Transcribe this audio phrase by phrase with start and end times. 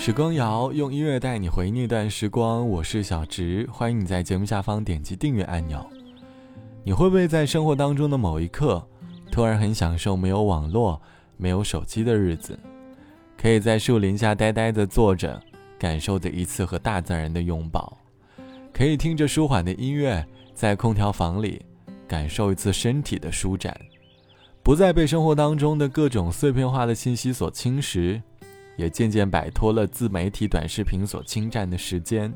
[0.00, 5.86] 时光谣用音乐带你回忆那段时光，我是小植，欢迎你在节目下方点击订阅按钮。
[6.82, 8.82] 你会不会在生活当中的某一刻，
[9.30, 10.98] 突然很享受没有网络、
[11.36, 12.58] 没有手机的日子？
[13.36, 15.38] 可以在树林下呆呆的坐着，
[15.78, 17.94] 感受着一次和大自然的拥抱；
[18.72, 21.60] 可以听着舒缓的音乐，在空调房里
[22.08, 23.78] 感受一次身体的舒展，
[24.62, 28.22] 不再被生活当中的各种碎片化的信息所侵蚀。
[28.80, 32.32] 也渐渐摆脱了自媒体短视频所侵占的时间。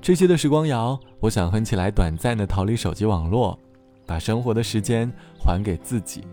[0.00, 3.58] 这期的时光谣，我想哼起来短暂的逃离手机网络，
[4.06, 6.26] 把生活的时间还给自己，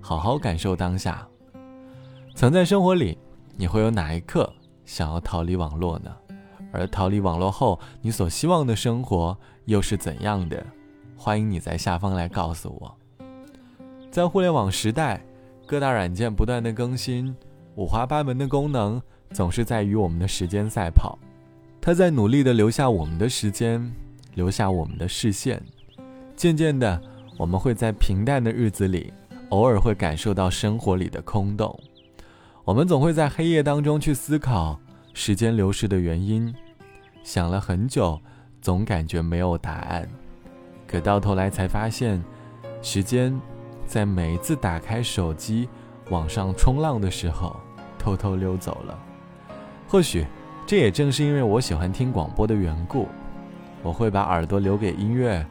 [0.00, 1.26] 好好感受当下。
[2.36, 3.18] 曾在生活里，
[3.56, 4.52] 你会有哪一刻
[4.84, 6.14] 想要逃离网络呢？
[6.72, 10.64] 而逃离网络后，你所希望的生活又是怎样的？
[11.16, 12.96] 欢迎你在下方来告诉我。
[14.10, 15.24] 在互联网时代，
[15.66, 17.34] 各大软件不断的更新。
[17.74, 19.00] 五花八门的功能
[19.30, 21.18] 总是在与我们的时间赛跑，
[21.80, 23.90] 它在努力的留下我们的时间，
[24.34, 25.62] 留下我们的视线。
[26.36, 27.00] 渐渐的，
[27.38, 29.10] 我们会在平淡的日子里，
[29.48, 31.78] 偶尔会感受到生活里的空洞。
[32.64, 34.78] 我们总会在黑夜当中去思考
[35.14, 36.54] 时间流逝的原因，
[37.22, 38.20] 想了很久，
[38.60, 40.06] 总感觉没有答案。
[40.86, 42.22] 可到头来才发现，
[42.82, 43.40] 时间
[43.86, 45.66] 在每一次打开手机。
[46.10, 47.56] 网上冲浪的时候，
[48.02, 48.98] 偷偷溜走了。
[49.88, 50.26] 或许，
[50.66, 53.06] 这也正是因为我喜欢听广播的缘故。
[53.82, 55.44] 我会把耳朵留给音乐，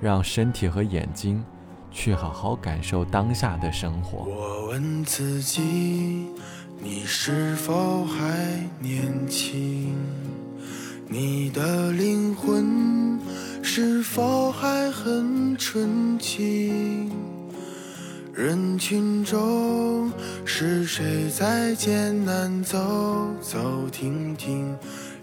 [0.00, 1.44] 让身体和眼睛
[1.90, 4.24] 去好好感受当下的生活。
[4.24, 6.28] 我问自己，
[6.80, 9.96] 你是否还年轻？
[11.08, 13.18] 你的灵魂
[13.62, 17.10] 是否还很纯净？
[18.38, 20.12] 人群中
[20.44, 22.78] 是谁在艰难走
[23.40, 23.58] 走
[23.90, 24.76] 停停？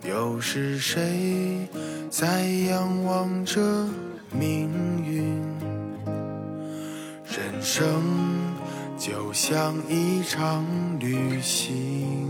[0.03, 1.65] 又是谁
[2.09, 3.87] 在仰望着
[4.33, 4.69] 命
[5.01, 5.41] 运？
[7.23, 8.03] 人生
[8.97, 10.65] 就像一场
[10.99, 12.27] 旅行，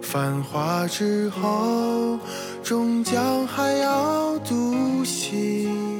[0.00, 2.18] 繁华之后
[2.62, 5.91] 终将还要独行。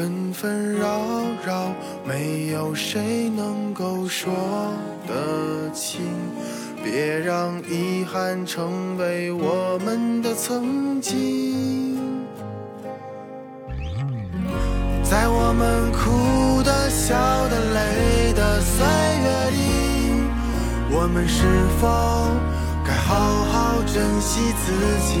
[0.00, 0.98] 纷纷扰
[1.46, 1.74] 扰，
[2.06, 4.32] 没有谁能够说
[5.06, 6.00] 得清。
[6.82, 11.98] 别让遗憾成为我们的曾经。
[15.02, 17.14] 在我们哭的、笑
[17.48, 19.60] 的、累的岁月里，
[20.92, 21.44] 我们是
[21.78, 21.86] 否
[22.86, 24.72] 该好好珍惜自
[25.12, 25.20] 己？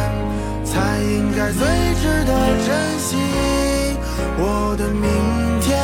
[1.53, 1.67] 最
[2.01, 2.31] 值得
[2.65, 2.69] 珍
[2.99, 3.17] 惜。
[4.37, 5.05] 我的明
[5.61, 5.77] 天，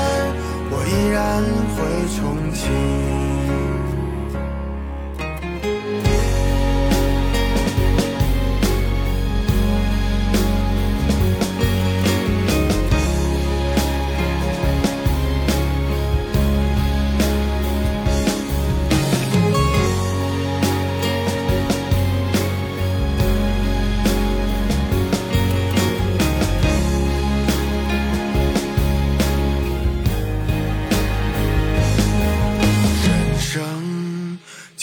[0.72, 1.44] 我依然
[1.76, 1.78] 会
[2.16, 2.18] 重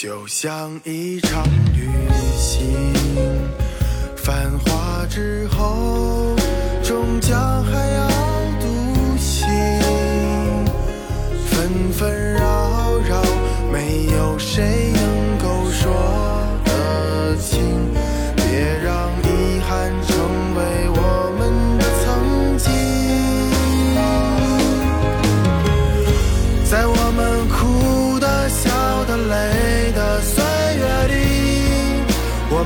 [0.05, 0.27] 就。
[0.27, 1.43] 像一场
[1.73, 1.89] 旅
[2.37, 2.67] 行，
[4.15, 6.35] 繁华之后，
[6.83, 8.07] 终将还要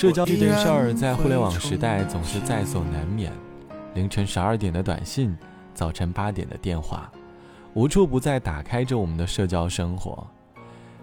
[0.00, 3.30] 社交这件事儿，在互联网时代总是在所难免。
[3.92, 5.36] 凌晨十二点的短信，
[5.74, 7.12] 早晨八点的电话，
[7.74, 10.26] 无处不在打开着我们的社交生活。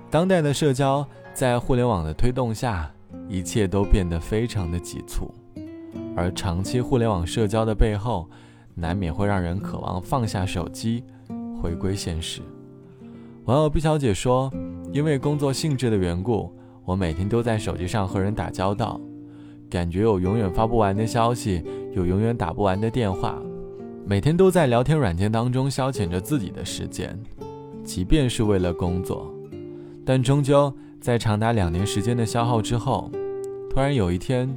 [0.10, 2.92] 当代的社交，在互联网的推动下，
[3.30, 5.32] 一切都变得非常的急促。
[6.16, 8.28] 而长期互联网社交的背后，
[8.74, 11.04] 难免会让人渴望放下手机，
[11.62, 12.42] 回归现实。
[13.46, 14.52] 网友毕小姐说
[14.92, 16.52] ：“因为工作性质的缘故。”
[16.88, 18.98] 我每天都在手机上和人打交道，
[19.70, 21.62] 感觉有永远发不完的消息，
[21.94, 23.38] 有永远打不完的电话，
[24.06, 27.22] 每天都在聊天软件当中消遣着自己的时间，
[27.84, 29.30] 即便是为了工作，
[30.06, 33.12] 但终究在长达两年时间的消耗之后，
[33.70, 34.50] 突然有一天，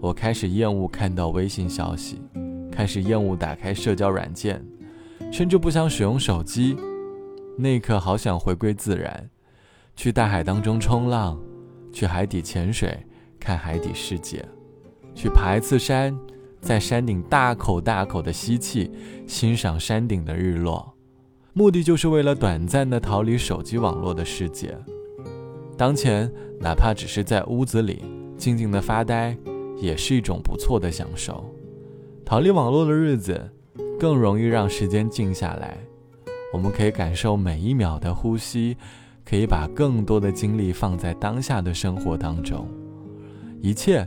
[0.00, 2.22] 我开始厌恶看到微信消息，
[2.70, 4.64] 开始厌恶打开社交软件，
[5.32, 6.76] 甚至不想使用手机。
[7.58, 9.28] 那一刻，好想回归自然，
[9.96, 11.36] 去大海当中冲浪。
[11.92, 12.96] 去海底潜水，
[13.38, 14.40] 看海底世界；
[15.14, 16.16] 去爬一次山，
[16.60, 18.90] 在山顶大口大口的吸气，
[19.26, 20.92] 欣赏山顶的日落。
[21.52, 24.74] 目的就是为了短暂的逃离手机网络的世界。
[25.76, 28.04] 当前，哪怕只是在屋子里
[28.38, 29.36] 静静的发呆，
[29.76, 31.44] 也是一种不错的享受。
[32.24, 33.50] 逃离网络的日子，
[33.98, 35.76] 更容易让时间静下来。
[36.52, 38.76] 我们可以感受每一秒的呼吸。
[39.24, 42.66] 可以把更多的精力放在当下的生活当中，
[43.60, 44.06] 一切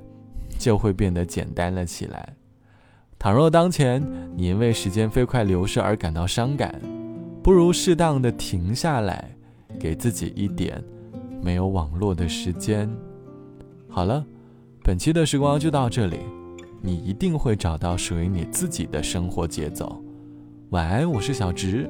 [0.58, 2.36] 就会变得简单了起来。
[3.18, 6.80] 倘若当前你因为时间飞快流逝而感到伤感，
[7.42, 9.32] 不如适当的停下来，
[9.80, 10.84] 给自己一点
[11.42, 12.90] 没有网络的时间。
[13.90, 14.24] 好了，
[14.84, 16.20] 本期的时光就到这里，
[16.82, 20.04] 你一定会找到属于你自己的生活节奏。
[20.72, 21.90] 晚安，我是小直。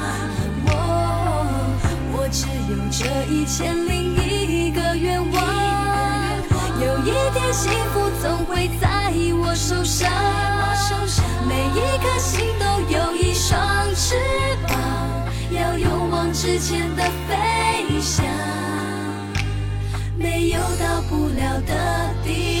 [3.31, 5.41] 一千零一个愿望，
[6.81, 9.09] 有一天幸福总会在
[9.41, 10.11] 我手上。
[11.47, 13.57] 每一颗心都有一双
[13.95, 14.15] 翅
[14.67, 14.77] 膀，
[15.49, 18.25] 要勇往直前的飞翔，
[20.17, 22.60] 没有到不了的地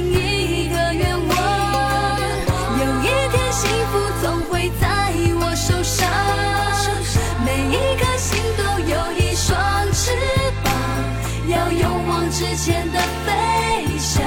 [12.61, 14.23] 往直前的飞翔，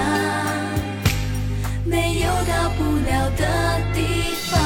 [1.85, 4.61] 没有到不了的地方。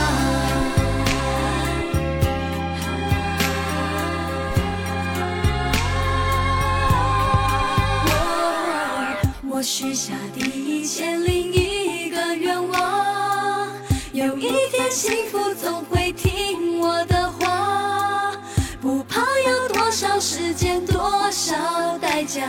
[9.51, 13.69] 我我许下第一千零一个愿望，
[14.13, 18.33] 有一天幸福总会听我的话，
[18.81, 22.49] 不怕要多少时间，多少代价，